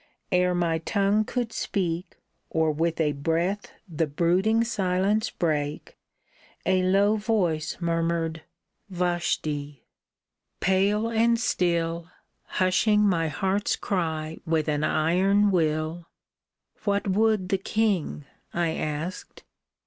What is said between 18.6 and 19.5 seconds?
asked.